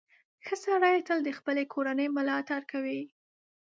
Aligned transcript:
•ښه 0.45 0.55
سړی 0.65 0.97
تل 1.07 1.19
د 1.25 1.29
خپلې 1.37 1.63
کورنۍ 1.73 2.07
ملاتړ 2.17 2.61
کوي. 2.71 3.01